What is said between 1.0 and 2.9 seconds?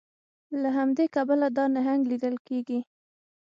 کبله دا نهنګ لیدل کیږي